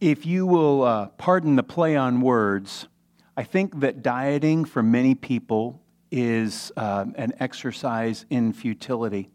[0.00, 2.86] If you will uh, pardon the play on words,
[3.34, 5.80] I think that dieting for many people
[6.10, 9.30] is uh, an exercise in futility.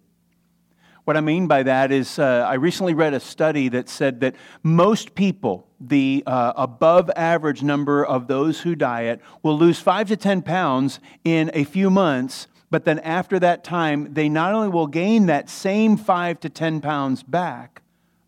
[1.03, 4.35] What I mean by that is, uh, I recently read a study that said that
[4.61, 10.15] most people, the uh, above average number of those who diet, will lose five to
[10.15, 14.85] 10 pounds in a few months, but then after that time, they not only will
[14.85, 17.81] gain that same five to 10 pounds back,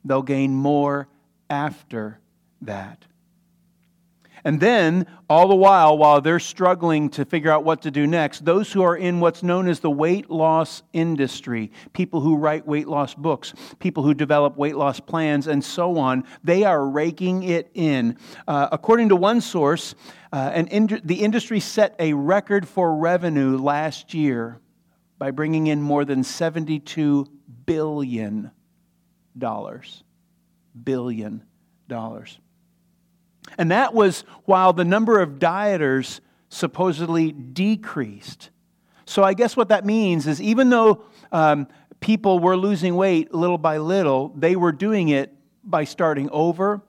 [0.03, 1.07] they'll gain more
[1.47, 2.19] after
[2.65, 3.05] that.
[4.45, 8.43] And then, all the while, while they're struggling to figure out what to do next,
[8.43, 12.89] those who are in what's known as the weight loss industry, people who write weight
[12.89, 17.71] loss books, people who develop weight loss plans, and so on, they are raking it
[17.73, 18.17] in.
[18.45, 19.95] Uh, according to one source,
[20.33, 24.59] uh, and the industry set a record for revenue last year
[25.19, 27.27] by bringing in more than $72
[27.65, 28.51] billion.
[30.83, 31.43] Billion
[31.87, 32.39] dollars.
[33.57, 38.49] And that was while the number of dieters supposedly decreased.
[39.05, 41.67] So I guess what that means is even though um,
[41.99, 46.81] people were losing weight little by little, they were doing it by starting over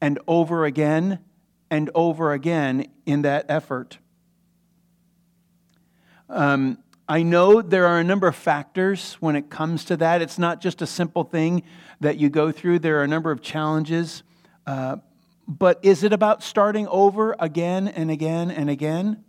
[0.00, 1.18] and over again
[1.70, 3.98] and over again in that effort.
[6.28, 10.22] Um, I know there are a number of factors when it comes to that.
[10.22, 11.62] It's not just a simple thing
[12.00, 14.22] that you go through, there are a number of challenges.
[14.66, 14.96] Uh,
[15.46, 19.24] but is it about starting over again and again and again?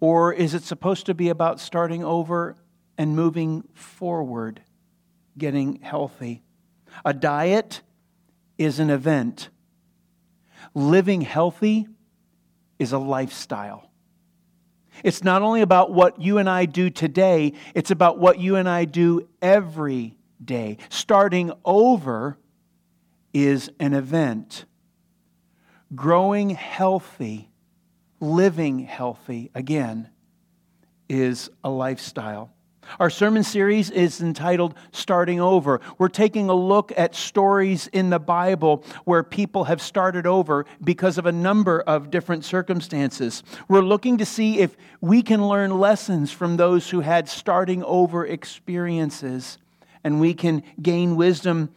[0.00, 2.56] Or is it supposed to be about starting over
[2.98, 4.62] and moving forward,
[5.38, 6.42] getting healthy?
[7.04, 7.82] A diet
[8.58, 9.48] is an event,
[10.74, 11.86] living healthy
[12.78, 13.90] is a lifestyle.
[15.04, 18.68] It's not only about what you and I do today, it's about what you and
[18.68, 20.78] I do every day.
[20.90, 22.38] Starting over
[23.32, 24.64] is an event.
[25.94, 27.50] Growing healthy,
[28.18, 30.08] living healthy, again,
[31.08, 32.50] is a lifestyle.
[32.98, 35.80] Our sermon series is entitled Starting Over.
[35.98, 41.18] We're taking a look at stories in the Bible where people have started over because
[41.18, 43.42] of a number of different circumstances.
[43.68, 48.26] We're looking to see if we can learn lessons from those who had starting over
[48.26, 49.58] experiences
[50.04, 51.70] and we can gain wisdom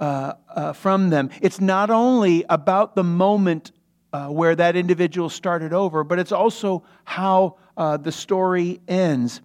[0.00, 1.30] uh, uh, from them.
[1.40, 3.72] It's not only about the moment
[4.12, 9.40] uh, where that individual started over, but it's also how uh, the story ends.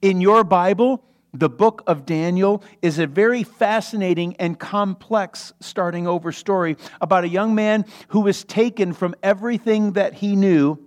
[0.00, 1.04] In your Bible,
[1.34, 7.28] the book of Daniel is a very fascinating and complex starting over story about a
[7.28, 10.78] young man who was taken from everything that he knew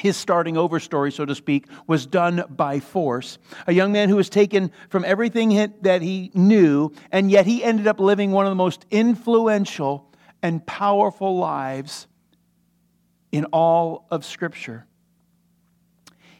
[0.00, 3.38] his starting over story, so to speak, was done by force.
[3.66, 7.86] A young man who was taken from everything that he knew, and yet he ended
[7.86, 10.10] up living one of the most influential
[10.42, 12.06] and powerful lives
[13.30, 14.86] in all of Scripture.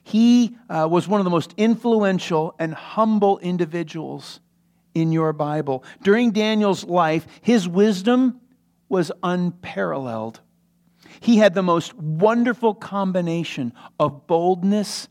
[0.02, 4.40] He uh, was one of the most influential and humble individuals
[4.94, 5.84] in your Bible.
[6.02, 8.40] During Daniel's life, his wisdom
[8.88, 10.40] was unparalleled.
[11.20, 15.08] He had the most wonderful combination of boldness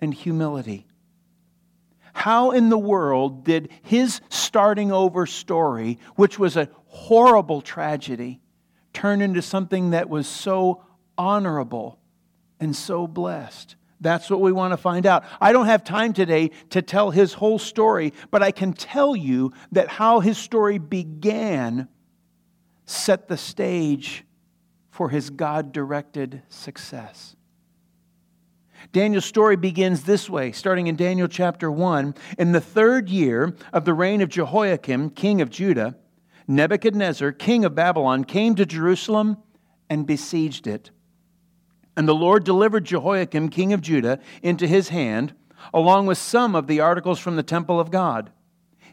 [0.00, 0.86] and humility.
[2.12, 8.40] How in the world did his starting over story, which was a horrible tragedy,
[8.92, 10.82] turn into something that was so
[11.16, 11.98] honorable
[12.58, 13.76] and so blessed?
[14.00, 15.24] That's what we want to find out.
[15.40, 19.52] I don't have time today to tell his whole story, but I can tell you
[19.72, 21.88] that how his story began
[22.86, 24.24] set the stage
[24.90, 27.36] for his God directed success.
[28.92, 32.14] Daniel's story begins this way, starting in Daniel chapter 1.
[32.38, 35.96] In the third year of the reign of Jehoiakim, king of Judah,
[36.48, 39.36] Nebuchadnezzar, king of Babylon, came to Jerusalem
[39.88, 40.90] and besieged it.
[41.96, 45.34] And the Lord delivered Jehoiakim, king of Judah, into his hand,
[45.74, 48.32] along with some of the articles from the temple of God.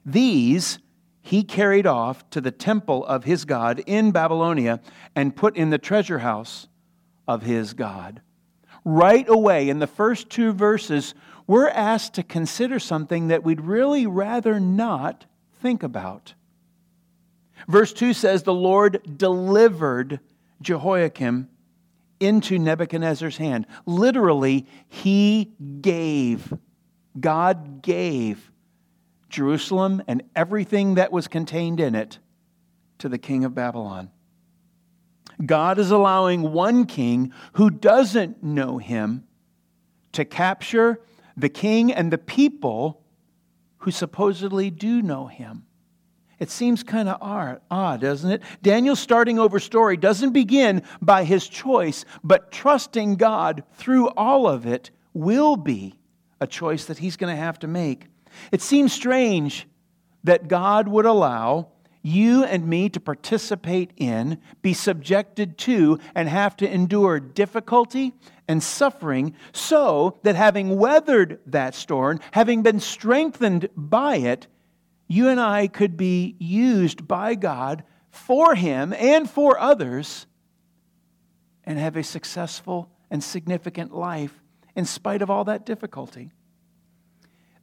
[0.05, 0.79] These
[1.27, 4.79] he carried off to the temple of his God in Babylonia
[5.13, 6.69] and put in the treasure house
[7.27, 8.21] of his God.
[8.85, 11.13] Right away, in the first two verses,
[11.45, 15.25] we're asked to consider something that we'd really rather not
[15.61, 16.33] think about.
[17.67, 20.21] Verse 2 says, The Lord delivered
[20.61, 21.49] Jehoiakim
[22.21, 23.67] into Nebuchadnezzar's hand.
[23.85, 25.51] Literally, he
[25.81, 26.53] gave.
[27.19, 28.49] God gave
[29.29, 32.19] Jerusalem and everything that was contained in it
[32.99, 34.09] to the king of Babylon.
[35.45, 39.25] God is allowing one king who doesn't know him
[40.13, 41.01] to capture
[41.35, 43.03] the king and the people
[43.79, 45.63] who supposedly do know him.
[46.39, 47.17] It seems kind of
[47.69, 48.43] odd, doesn't it?
[48.61, 54.65] Daniel's starting over story doesn't begin by his choice, but trusting God through all of
[54.65, 55.99] it will be
[56.39, 58.07] a choice that he's going to have to make.
[58.51, 59.67] It seems strange
[60.23, 61.69] that God would allow
[62.01, 68.13] you and me to participate in, be subjected to, and have to endure difficulty
[68.47, 74.47] and suffering, so that having weathered that storm, having been strengthened by it,
[75.07, 80.27] you and I could be used by God for Him and for others
[81.65, 84.41] and have a successful and significant life
[84.75, 86.31] in spite of all that difficulty.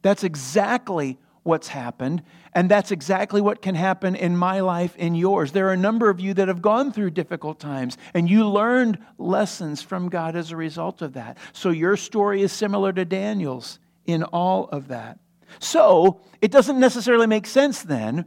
[0.05, 2.21] That's exactly what's happened,
[2.53, 5.51] and that's exactly what can happen in my life in yours.
[5.51, 8.99] There are a number of you that have gone through difficult times, and you learned
[9.17, 11.39] lessons from God as a result of that.
[11.53, 15.17] So your story is similar to Daniel's in all of that.
[15.57, 18.25] So it doesn't necessarily make sense then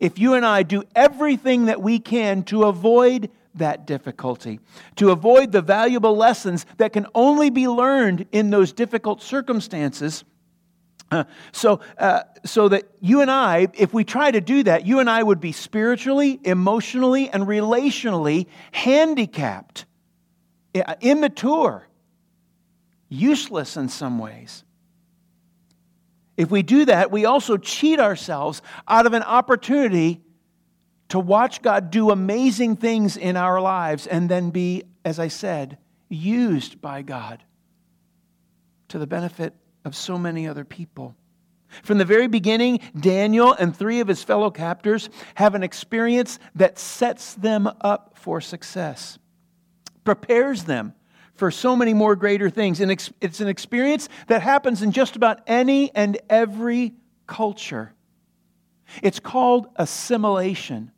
[0.00, 4.58] if you and I do everything that we can to avoid that difficulty,
[4.96, 10.24] to avoid the valuable lessons that can only be learned in those difficult circumstances
[11.52, 15.08] so, uh, so that you and I, if we try to do that, you and
[15.08, 19.84] I would be spiritually, emotionally, and relationally handicapped,
[21.00, 21.86] immature,
[23.08, 24.64] useless in some ways.
[26.36, 30.22] If we do that, we also cheat ourselves out of an opportunity
[31.10, 35.76] to watch God do amazing things in our lives and then be, as I said,
[36.08, 37.42] used by God
[38.88, 41.14] to the benefit of so many other people.
[41.82, 46.78] From the very beginning, Daniel and three of his fellow captors have an experience that
[46.78, 49.18] sets them up for success,
[50.04, 50.94] prepares them
[51.34, 52.80] for so many more greater things.
[52.80, 56.92] And it's an experience that happens in just about any and every
[57.26, 57.94] culture.
[59.02, 60.92] It's called assimilation,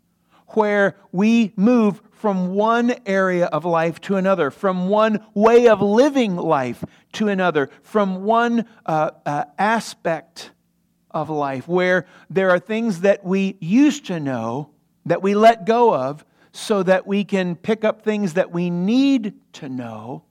[0.49, 6.37] where we move from one area of life to another, from one way of living
[6.37, 6.83] life
[7.13, 10.51] to another, from one uh, uh, aspect
[11.11, 14.71] of life where there are things that we used to know
[15.05, 19.35] that we let go of so that we can pick up things that we need
[19.53, 20.25] to know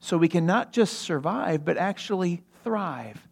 [0.00, 3.26] so we can not just survive, but actually thrive.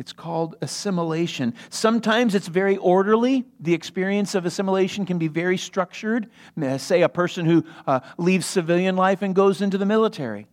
[0.00, 1.52] It's called assimilation.
[1.68, 3.44] Sometimes it's very orderly.
[3.60, 6.30] The experience of assimilation can be very structured.
[6.78, 10.46] Say a person who uh, leaves civilian life and goes into the military.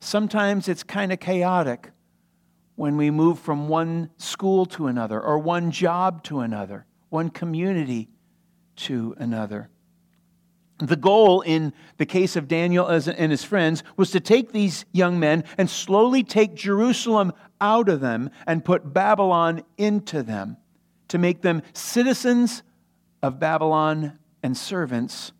[0.00, 1.90] Sometimes it's kind of chaotic
[2.76, 8.08] when we move from one school to another, or one job to another, one community
[8.76, 9.68] to another.
[10.78, 15.18] The goal in the case of Daniel and his friends was to take these young
[15.18, 20.58] men and slowly take Jerusalem out of them and put Babylon into them,
[21.08, 22.62] to make them citizens
[23.22, 25.32] of Babylon and servants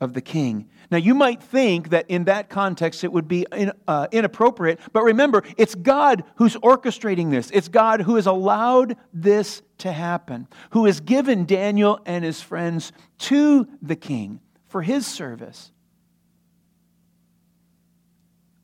[0.00, 0.68] of the king.
[0.92, 5.02] Now, you might think that in that context it would be in, uh, inappropriate, but
[5.02, 7.50] remember, it's God who's orchestrating this.
[7.50, 12.92] It's God who has allowed this to happen, who has given Daniel and his friends
[13.20, 14.38] to the king
[14.72, 15.70] for his service.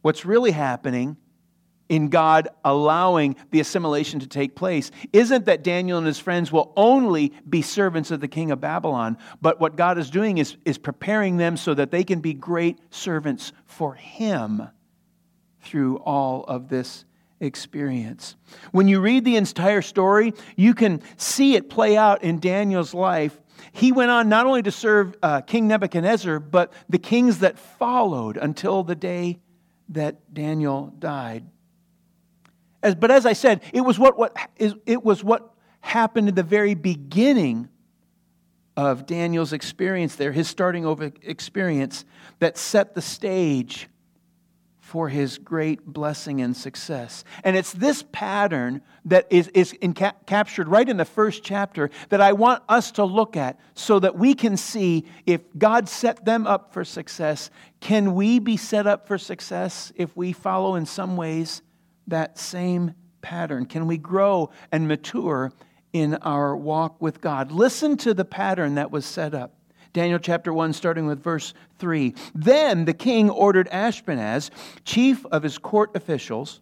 [0.01, 1.19] What's really happening
[1.91, 6.73] in God allowing the assimilation to take place isn't that Daniel and his friends will
[6.79, 10.79] only be servants of the king of Babylon, but what God is doing is, is
[10.79, 14.63] preparing them so that they can be great servants for him
[15.61, 17.05] through all of this
[17.41, 18.35] experience.
[18.73, 23.39] When you read the entire story, you can see it play out in Daniel's life
[23.73, 28.37] he went on not only to serve uh, King Nebuchadnezzar, but the kings that followed
[28.37, 29.41] until the day
[29.91, 31.45] that Daniel died.
[32.83, 36.43] As, but as I said, it was what, what, it was what happened in the
[36.43, 37.69] very beginning
[38.77, 42.05] of Daniel's experience there, his starting over experience,
[42.39, 43.89] that set the stage
[44.89, 47.23] for his great blessing and success.
[47.45, 52.23] And it's this pattern that is, is ca- captured right in the first chapter that
[52.23, 56.47] I want us to look at so that we can see if God set them
[56.47, 61.19] up for success, can we be set up for success if we follow in some
[61.19, 61.61] ways
[62.07, 63.67] that same pattern?
[63.67, 65.53] Can we grow and mature
[65.93, 67.53] in our walk with God?
[67.53, 69.58] Listen to the pattern that was set up.
[69.93, 72.15] Daniel chapter 1, starting with verse 3.
[72.35, 74.51] Then the king ordered Ashpenaz,
[74.85, 76.61] chief of his court officials,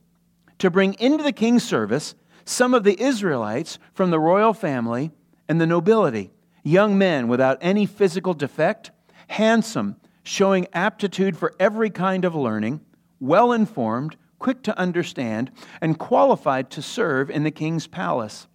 [0.58, 2.14] to bring into the king's service
[2.44, 5.10] some of the Israelites from the royal family
[5.48, 8.90] and the nobility, young men without any physical defect,
[9.28, 12.80] handsome, showing aptitude for every kind of learning,
[13.20, 18.46] well informed, quick to understand, and qualified to serve in the king's palace.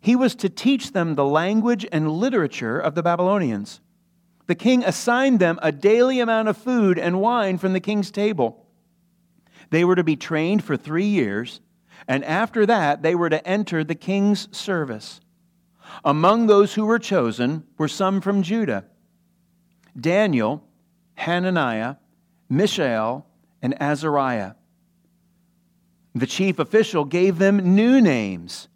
[0.00, 3.80] he was to teach them the language and literature of the Babylonians.
[4.46, 8.66] The king assigned them a daily amount of food and wine from the king's table.
[9.70, 11.60] They were to be trained for three years,
[12.08, 15.20] and after that, they were to enter the king's service.
[16.04, 18.84] Among those who were chosen were some from Judah
[19.98, 20.64] Daniel,
[21.14, 21.96] Hananiah,
[22.48, 23.26] Mishael,
[23.60, 24.54] and Azariah.
[26.14, 28.68] The chief official gave them new names.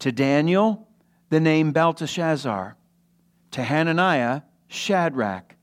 [0.00, 0.88] To Daniel,
[1.28, 2.76] the name Belteshazzar.
[3.52, 5.54] To Hananiah, Shadrach.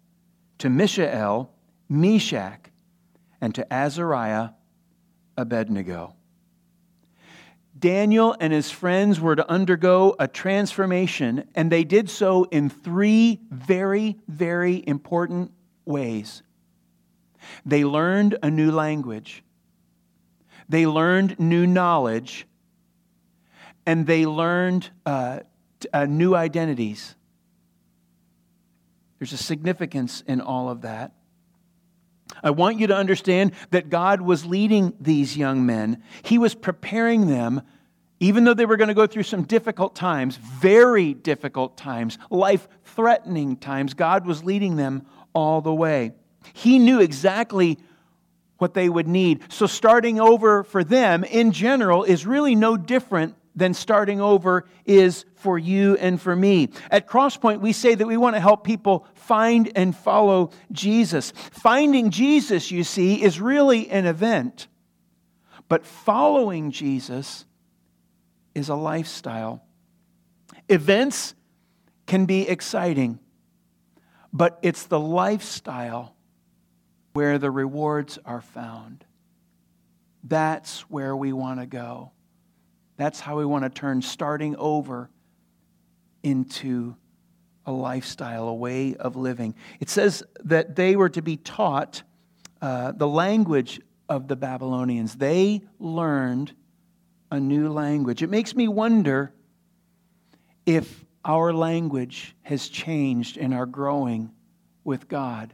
[0.60, 1.52] To Mishael,
[1.90, 2.70] Meshach.
[3.42, 4.50] And to Azariah,
[5.36, 6.16] Abednego.
[7.78, 13.40] Daniel and his friends were to undergo a transformation, and they did so in three
[13.50, 15.54] very, very important
[15.86, 16.44] ways.
[17.66, 19.44] They learned a new language,
[20.68, 22.46] they learned new knowledge,
[23.86, 25.40] and they learned uh,
[25.94, 27.16] uh, new identities.
[29.20, 31.12] There's a significance in all of that.
[32.44, 36.04] I want you to understand that God was leading these young men.
[36.24, 37.62] He was preparing them,
[38.20, 42.68] even though they were going to go through some difficult times, very difficult times, life
[42.84, 43.94] threatening times.
[43.94, 46.14] God was leading them all the way.
[46.54, 47.78] He knew exactly
[48.58, 49.42] what they would need.
[49.50, 55.26] So, starting over for them in general is really no different than starting over is
[55.36, 56.70] for you and for me.
[56.90, 61.32] At Crosspoint, we say that we want to help people find and follow Jesus.
[61.52, 64.68] Finding Jesus, you see, is really an event,
[65.68, 67.46] but following Jesus
[68.56, 69.64] is a lifestyle.
[70.68, 71.36] Events
[72.08, 73.20] can be exciting,
[74.34, 76.16] but it's the lifestyle
[77.14, 79.06] where the rewards are found.
[80.24, 82.12] That's where we want to go.
[83.00, 85.10] That's how we want to turn starting over
[86.22, 86.98] into
[87.66, 89.56] a lifestyle, a way of living.
[89.80, 92.04] It says that they were to be taught
[92.62, 93.80] uh, the language
[94.10, 95.16] of the Babylonians.
[95.16, 96.54] They learned
[97.32, 98.22] a new language.
[98.22, 99.34] It makes me wonder
[100.66, 104.30] if our language has changed and are growing
[104.84, 105.54] with God.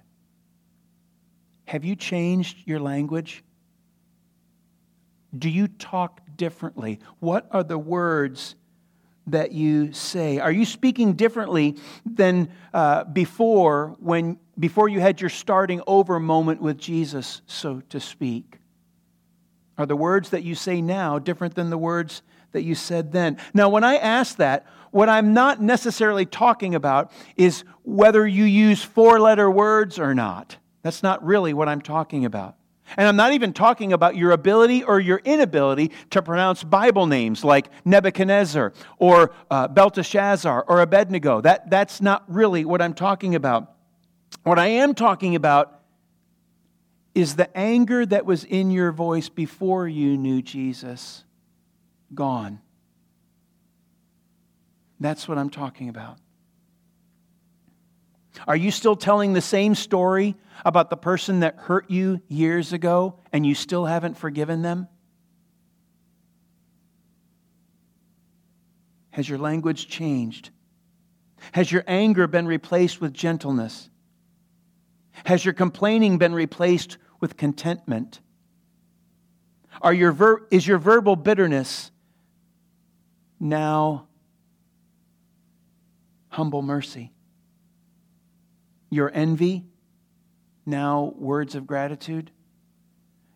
[1.66, 3.44] Have you changed your language?
[5.38, 7.00] Do you talk differently?
[7.20, 8.56] What are the words
[9.28, 10.40] that you say?
[10.40, 11.76] Are you speaking differently
[12.06, 18.00] than uh, before when before you had your starting over moment with Jesus, so to
[18.00, 18.60] speak?
[19.78, 22.22] Are the words that you say now different than the words
[22.54, 23.38] that you said then?
[23.54, 28.82] Now, when I ask that, what I'm not necessarily talking about is whether you use
[28.82, 30.56] four letter words or not.
[30.82, 32.56] That's not really what I'm talking about.
[32.98, 37.44] And I'm not even talking about your ability or your inability to pronounce Bible names
[37.44, 41.42] like Nebuchadnezzar or uh, Belteshazzar or Abednego.
[41.42, 43.74] That, that's not really what I'm talking about.
[44.44, 45.82] What I am talking about
[47.16, 51.24] is the anger that was in your voice before you knew Jesus
[52.14, 52.60] gone.
[55.00, 56.18] That's what I'm talking about.
[58.48, 63.20] Are you still telling the same story about the person that hurt you years ago
[63.32, 64.88] and you still haven't forgiven them?
[69.12, 70.50] Has your language changed?
[71.54, 73.90] Has your anger been replaced with gentleness?
[75.26, 78.20] Has your complaining been replaced with contentment?
[79.82, 81.92] Are your ver- is your verbal bitterness
[83.40, 84.08] now
[86.30, 87.15] humble mercy?
[88.96, 89.66] Your envy,
[90.66, 92.32] now words of gratitude.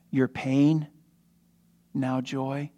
[0.09, 0.87] Your pain,
[1.93, 2.71] now joy.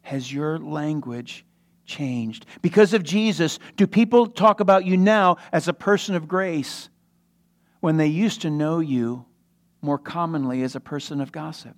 [0.00, 1.44] Has your language
[1.84, 2.46] changed?
[2.62, 6.88] Because of Jesus, do people talk about you now as a person of grace
[7.80, 9.26] when they used to know you
[9.82, 11.76] more commonly as a person of gossip?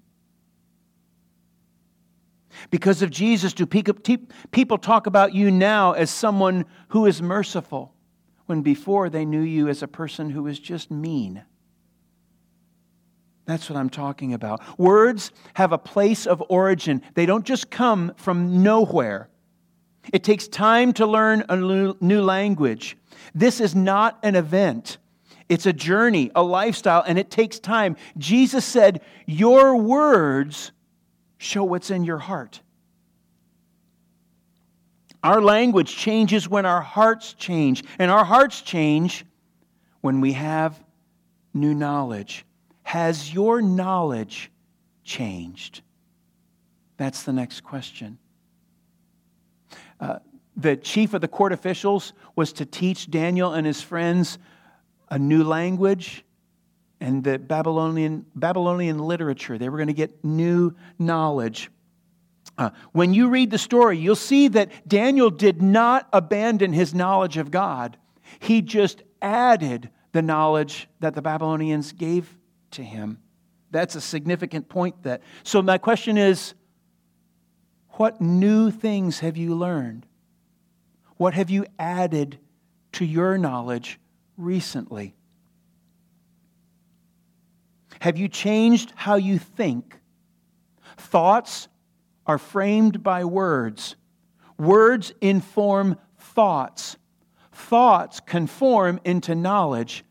[2.71, 7.97] Because of Jesus, do people talk about you now as someone who is merciful
[8.51, 11.45] when before they knew you as a person who was just mean.
[13.47, 14.61] That's what I'm talking about.
[14.77, 19.29] Words have a place of origin, they don't just come from nowhere.
[20.13, 22.97] It takes time to learn a new language.
[23.35, 24.99] This is not an event.
[25.49, 27.97] It's a journey, a lifestyle, and it takes time.
[28.19, 30.73] Jesus said, Your words
[31.39, 32.63] show what's in your heart.
[35.23, 39.27] Our language changes when our hearts change, and our hearts change
[40.01, 40.83] when we have
[41.53, 42.47] new knowledge.
[42.83, 44.51] Has your knowledge
[45.05, 45.83] changed?
[46.97, 48.19] That's the next question.
[50.01, 50.19] uh,
[50.57, 54.39] the chief of the court officials was to teach Daniel and his friends
[55.11, 56.25] a new language
[57.01, 59.59] and the Babylonian, Babylonian literature.
[59.59, 61.71] They were going to get new knowledge.
[62.59, 67.37] Uh, when you read the story, you'll see that Daniel did not abandon his knowledge
[67.37, 67.97] of God.
[68.39, 72.37] He just added the knowledge that the Babylonians gave
[72.73, 73.19] to him.
[73.71, 75.23] That's a significant point that.
[75.43, 76.55] So my question is
[77.93, 80.07] what new things have you learned?
[81.17, 82.39] What have you added
[82.93, 83.99] to your knowledge
[84.37, 85.15] recently?
[88.01, 89.99] Have you changed how you think?
[90.97, 91.69] Thoughts
[92.31, 93.97] are framed by words.
[94.57, 96.97] Words inform thoughts.
[97.51, 100.05] Thoughts conform into knowledge,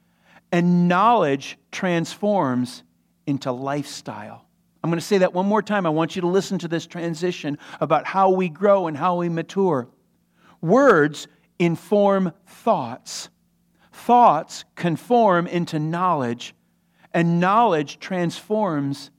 [0.51, 2.83] and knowledge transforms
[3.25, 4.45] into lifestyle.
[4.83, 5.85] I'm going to say that one more time.
[5.85, 9.29] I want you to listen to this transition about how we grow and how we
[9.29, 9.87] mature.
[10.59, 11.25] Words
[11.57, 13.29] inform thoughts,
[13.93, 16.53] thoughts conform into knowledge,
[17.13, 19.09] and knowledge transforms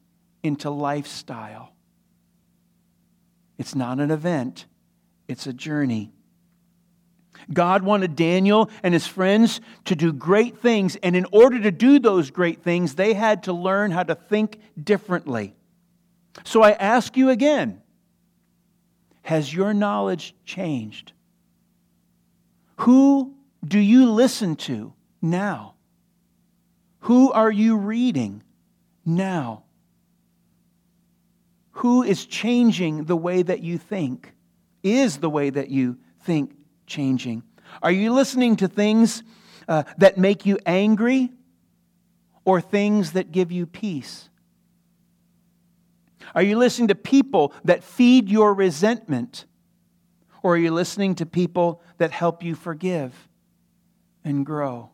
[0.42, 1.73] into lifestyle.
[3.61, 4.64] It's not an event,
[5.29, 6.14] it's a journey.
[7.52, 11.99] God wanted Daniel and his friends to do great things, and in order to do
[11.99, 15.55] those great things, they had to learn how to think differently.
[16.43, 17.83] So I ask you again
[19.23, 21.12] Has your knowledge changed?
[22.76, 25.75] Who do you listen to now?
[27.00, 28.43] Who are you reading
[29.05, 29.64] now?
[31.72, 34.32] Who is changing the way that you think?
[34.82, 36.54] Is the way that you think
[36.86, 37.42] changing?
[37.82, 39.22] Are you listening to things
[39.68, 41.30] uh, that make you angry
[42.44, 44.28] or things that give you peace?
[46.34, 49.46] Are you listening to people that feed your resentment?
[50.42, 53.28] Or are you listening to people that help you forgive
[54.24, 54.90] and grow?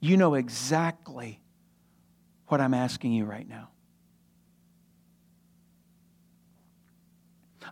[0.00, 1.40] You know exactly
[2.46, 3.71] what I'm asking you right now.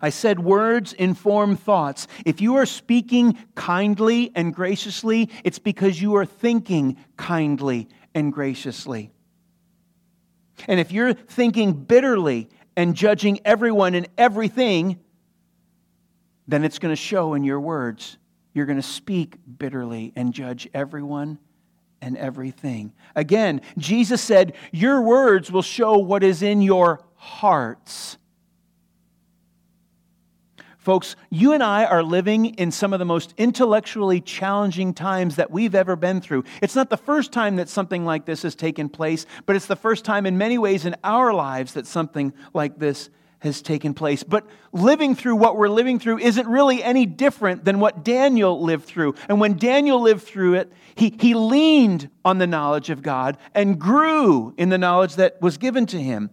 [0.03, 2.07] I said words inform thoughts.
[2.25, 9.13] If you are speaking kindly and graciously, it's because you are thinking kindly and graciously.
[10.69, 14.99] And if you're thinking bitterly and judging everyone and everything,
[16.49, 18.17] then it's going to show in your words.
[18.53, 21.39] You're going to speak bitterly and judge everyone
[22.01, 22.93] and everything.
[23.15, 28.17] Again, Jesus said, Your words will show what is in your hearts.
[30.91, 35.49] Folks, you and I are living in some of the most intellectually challenging times that
[35.49, 36.43] we've ever been through.
[36.61, 39.77] It's not the first time that something like this has taken place, but it's the
[39.77, 44.25] first time in many ways in our lives that something like this has taken place.
[44.25, 48.85] But living through what we're living through isn't really any different than what Daniel lived
[48.85, 49.15] through.
[49.29, 53.79] And when Daniel lived through it, he, he leaned on the knowledge of God and
[53.79, 56.31] grew in the knowledge that was given to him.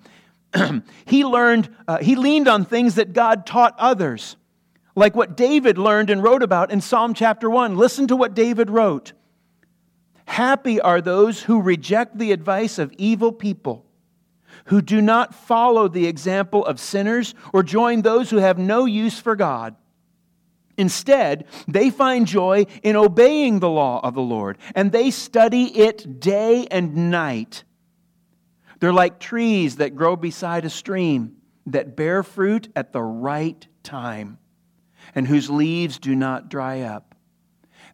[1.06, 4.36] he learned, uh, he leaned on things that God taught others,
[4.98, 7.78] like what David learned and wrote about in Psalm chapter 1.
[7.78, 9.14] Listen to what David wrote
[10.26, 13.86] Happy are those who reject the advice of evil people
[14.66, 19.20] who do not follow the example of sinners or join those who have no use
[19.20, 19.76] for God.
[20.78, 26.20] Instead, they find joy in obeying the law of the Lord, and they study it
[26.20, 27.64] day and night.
[28.80, 34.40] They're like trees that grow beside a stream, that bear fruit at the right time,
[35.18, 37.16] and whose leaves do not dry up.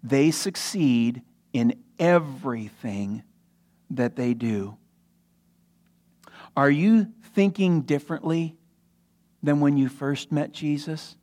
[0.03, 1.21] They succeed
[1.53, 3.23] in everything
[3.91, 4.75] that they do.
[6.57, 8.57] Are you thinking differently
[9.41, 11.15] than when you first met Jesus?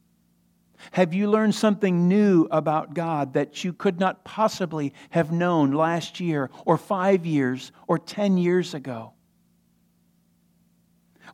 [0.92, 6.18] Have you learned something new about God that you could not possibly have known last
[6.18, 9.12] year or five years or 10 years ago?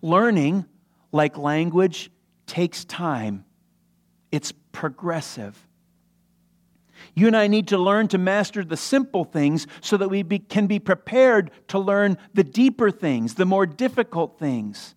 [0.03, 0.65] Learning,
[1.13, 2.11] like language,
[2.49, 3.45] takes time,
[4.37, 5.67] it's progressive.
[7.15, 10.39] You and I need to learn to master the simple things so that we be,
[10.39, 14.95] can be prepared to learn the deeper things, the more difficult things,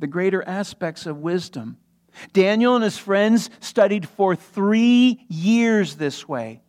[0.00, 1.78] the greater aspects of wisdom.
[2.32, 6.60] Daniel and his friends studied for three years this way.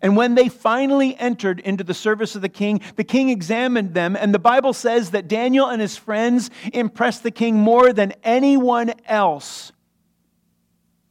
[0.00, 4.14] And when they finally entered into the service of the king, the king examined them,
[4.14, 8.92] and the Bible says that Daniel and his friends impressed the king more than anyone
[9.06, 9.72] else.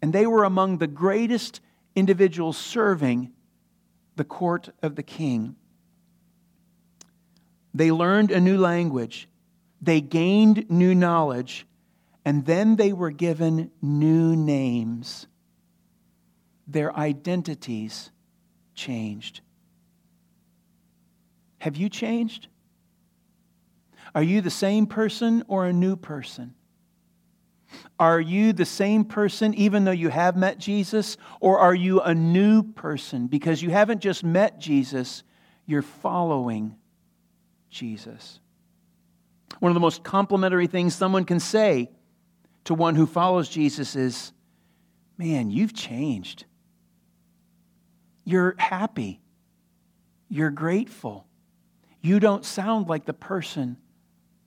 [0.01, 1.61] And they were among the greatest
[1.95, 3.31] individuals serving
[4.15, 5.55] the court of the king.
[7.73, 9.27] They learned a new language,
[9.81, 11.65] they gained new knowledge,
[12.27, 15.27] And then they were given new names.
[16.67, 18.11] Their identities
[18.75, 19.39] changed.
[21.59, 22.49] Have you changed?
[24.13, 26.53] Are you the same person or a new person?
[27.99, 31.17] Are you the same person even though you have met Jesus?
[31.39, 35.23] Or are you a new person because you haven't just met Jesus,
[35.65, 36.75] you're following
[37.69, 38.39] Jesus?
[39.59, 41.89] One of the most complimentary things someone can say
[42.65, 44.33] to one who follows Jesus is,
[45.17, 46.45] Man, you've changed.
[48.23, 49.19] You're happy.
[50.29, 51.25] You're grateful.
[52.01, 53.77] You don't sound like the person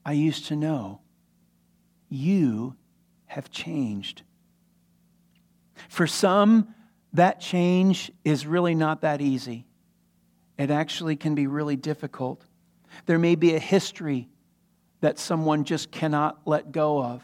[0.05, 1.01] I used to know.
[2.09, 2.77] You
[3.31, 4.23] have changed.
[5.89, 6.75] For some,
[7.13, 9.67] that change is really not that easy.
[10.59, 12.45] It actually can be really difficult.
[13.07, 14.29] There may be a history
[15.01, 17.23] that someone just cannot let go of.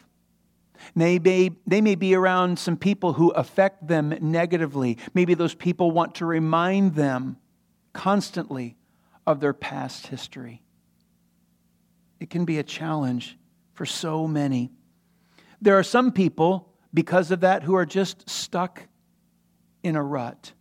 [0.94, 4.98] They may, they may be around some people who affect them negatively.
[5.12, 7.36] Maybe those people want to remind them
[7.92, 8.76] constantly
[9.26, 10.62] of their past history.
[12.20, 13.36] It can be a challenge
[13.74, 14.70] for so many.
[15.60, 18.82] There are some people, because of that, who are just stuck
[19.82, 20.52] in a rut.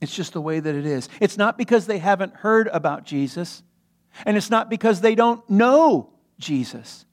[0.00, 1.08] It's just the way that it is.
[1.20, 3.62] It's not because they haven't heard about Jesus,
[4.24, 7.06] and it's not because they don't know Jesus.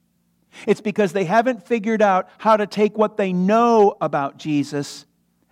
[0.66, 5.06] It's because they haven't figured out how to take what they know about Jesus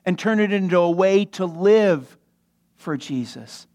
[0.05, 2.18] and turn it into a way to live
[2.76, 3.66] for Jesus.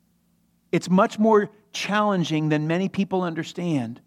[0.72, 4.02] It's much more challenging than many people understand.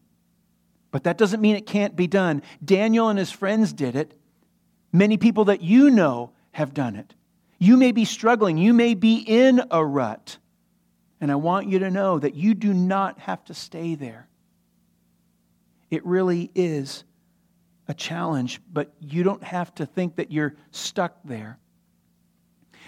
[0.91, 2.43] But that doesn't mean it can't be done.
[2.65, 4.19] Daniel and his friends did it.
[4.93, 7.15] Many people that you know have done it.
[7.59, 10.39] You may be struggling, you may be in a rut.
[11.21, 14.27] And I want you to know that you do not have to stay there.
[15.91, 17.05] It really is
[17.89, 21.59] a challenge, but you don't have to think that you're stuck there.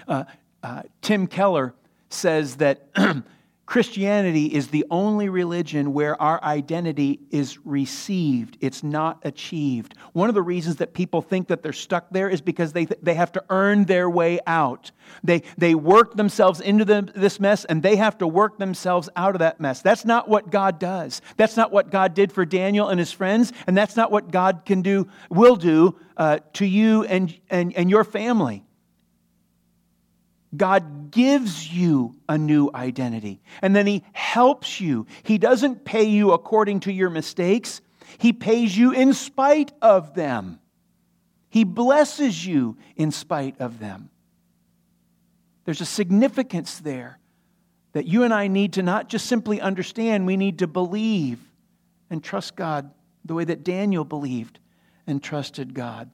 [0.09, 0.25] Uh,
[0.63, 1.75] uh, Tim Keller
[2.09, 2.89] says that
[3.65, 9.95] Christianity is the only religion where our identity is received, it's not achieved.
[10.13, 13.15] One of the reasons that people think that they're stuck there is because they, they
[13.15, 14.91] have to earn their way out.
[15.23, 19.37] They, they work themselves into the, this mess and they have to work themselves out
[19.37, 19.81] of that mess.
[19.81, 21.23] That's not what God does.
[21.37, 24.63] That's not what God did for Daniel and his friends, and that's not what God
[24.67, 28.65] can do, will do uh, to you and, and, and your family.
[30.57, 35.07] God gives you a new identity and then He helps you.
[35.23, 37.81] He doesn't pay you according to your mistakes,
[38.19, 40.59] He pays you in spite of them.
[41.49, 44.11] He blesses you in spite of them.
[45.65, 47.19] There's a significance there
[47.93, 51.39] that you and I need to not just simply understand, we need to believe
[52.11, 52.91] and trust God
[53.25, 54.59] the way that Daniel believed
[55.07, 56.11] and trusted God.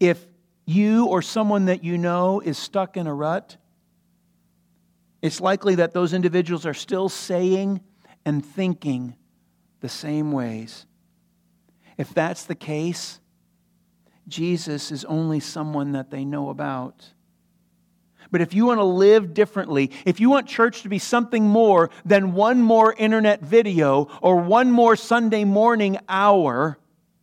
[0.00, 0.26] If
[0.68, 3.56] you or someone that you know is stuck in a rut,
[5.22, 7.80] it's likely that those individuals are still saying
[8.26, 9.16] and thinking
[9.80, 10.84] the same ways.
[11.96, 13.18] If that's the case,
[14.28, 17.12] Jesus is only someone that they know about.
[18.30, 21.88] But if you want to live differently, if you want church to be something more
[22.04, 26.78] than one more internet video or one more Sunday morning hour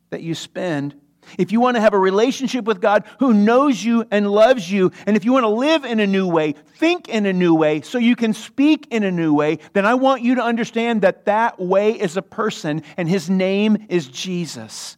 [0.09, 0.95] that you spend,
[1.37, 4.91] if you want to have a relationship with God who knows you and loves you,
[5.05, 7.81] and if you want to live in a new way, think in a new way,
[7.81, 11.25] so you can speak in a new way, then I want you to understand that
[11.25, 14.97] that way is a person, and his name is Jesus.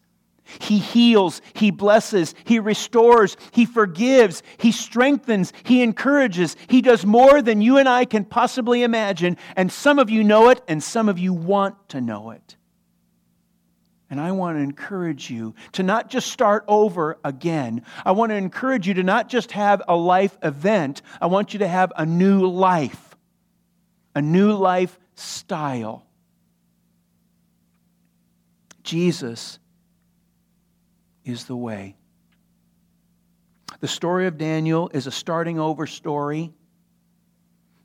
[0.59, 6.55] He heals, He blesses, He restores, He forgives, He strengthens, He encourages.
[6.67, 9.37] He does more than you and I can possibly imagine.
[9.55, 12.55] And some of you know it, and some of you want to know it.
[14.09, 17.83] And I want to encourage you to not just start over again.
[18.05, 21.01] I want to encourage you to not just have a life event.
[21.19, 23.17] I want you to have a new life,
[24.15, 26.05] a new life style.
[28.83, 29.59] Jesus
[31.25, 31.95] is the way.
[33.81, 36.53] The story of Daniel is a starting over story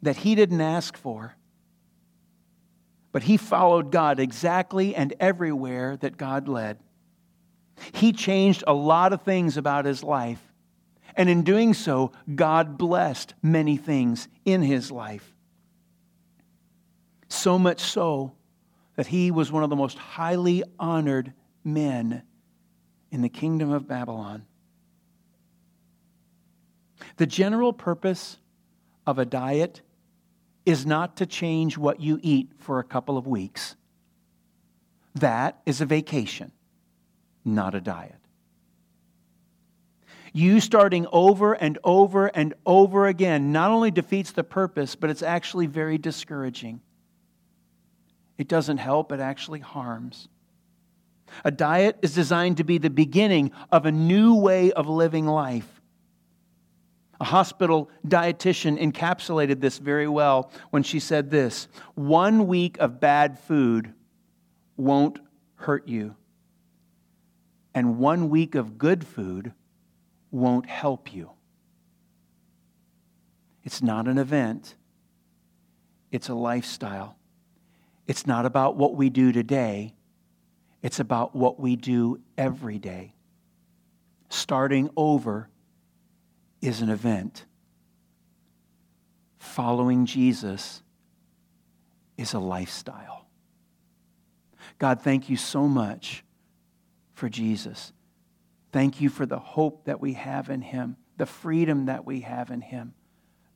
[0.03, 1.35] that he didn't ask for
[3.12, 6.79] but he followed God exactly and everywhere that God led.
[7.92, 10.40] He changed a lot of things about his life.
[11.14, 15.35] And in doing so, God blessed many things in his life.
[17.29, 18.33] So much so
[18.96, 21.33] that he was one of the most highly honored
[21.64, 22.22] men
[23.11, 24.46] in the kingdom of Babylon.
[27.16, 28.38] The general purpose
[29.07, 29.83] of a diet
[30.64, 33.77] is not to change what you eat for a couple of weeks.
[35.14, 36.53] That is a vacation.
[37.44, 38.14] not a diet.
[40.33, 45.22] You starting over and over and over again not only defeats the purpose, but it's
[45.22, 46.81] actually very discouraging.
[48.38, 50.29] It doesn't help, it actually harms.
[51.44, 55.72] A diet is designed to be the beginning of a new way of living life.
[57.23, 63.39] A hospital dietitian encapsulated this very well when she said this One week of bad
[63.39, 63.95] food
[64.77, 65.21] won't
[65.55, 66.17] hurt you,
[67.77, 69.53] and one week of good food
[70.33, 71.31] won't help you.
[73.63, 74.75] It's not an event,
[76.11, 77.17] it's a lifestyle.
[78.09, 79.95] It's not about what we do today,
[80.83, 83.15] it's about what we do every day.
[84.29, 85.49] Starting over
[86.62, 87.44] is an event.
[89.38, 90.83] Following Jesus
[92.16, 93.27] is a lifestyle.
[94.79, 96.25] God, thank you so much
[97.12, 97.92] for Jesus.
[98.72, 102.51] Thank you for the hope that we have in him, the freedom that we have
[102.51, 102.94] in him,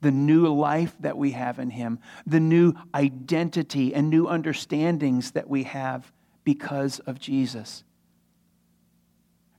[0.00, 5.48] the new life that we have in him, the new identity and new understandings that
[5.48, 6.12] we have
[6.44, 7.82] because of Jesus.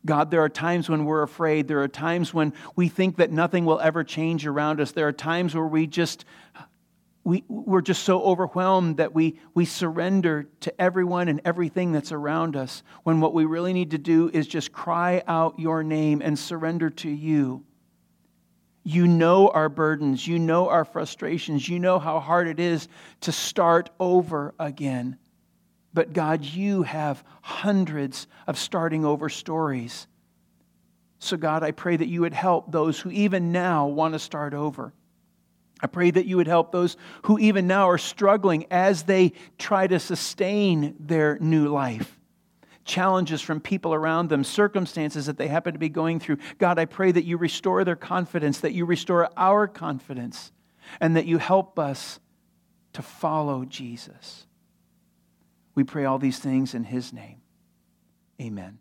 [0.08, 1.68] God, there are times when we're afraid.
[1.68, 4.92] There are times when we think that nothing will ever change around us.
[4.94, 6.26] There are times where we just
[7.24, 12.56] we, we're just so overwhelmed that we, we surrender to everyone and everything that's around
[12.56, 16.40] us when what we really need to do is just cry out your name and
[16.40, 17.66] surrender to you.
[18.86, 20.26] You know our burdens.
[20.26, 21.68] You know our frustrations.
[21.68, 22.88] You know how hard it is
[23.22, 25.18] to start over again.
[25.94, 30.08] But God, you have hundreds of starting over stories.
[31.20, 34.54] So, God, I pray that you would help those who even now want to start
[34.54, 34.94] over.
[35.82, 39.88] I pray that you would help those who even now are struggling as they try
[39.88, 42.20] to sustain their new life.
[42.84, 46.38] Challenges from people around them, circumstances that they happen to be going through.
[46.58, 50.52] God, I pray that you restore their confidence, that you restore our confidence,
[51.00, 52.20] and that you help us
[52.94, 54.47] to follow Jesus.
[55.78, 57.40] We pray all these things in his name.
[58.42, 58.80] Amen.